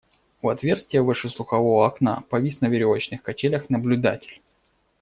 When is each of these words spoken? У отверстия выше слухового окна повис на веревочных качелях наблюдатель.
У 0.41 0.49
отверстия 0.49 1.03
выше 1.03 1.29
слухового 1.29 1.85
окна 1.85 2.23
повис 2.27 2.59
на 2.61 2.69
веревочных 2.69 3.21
качелях 3.21 3.69
наблюдатель. 3.69 4.41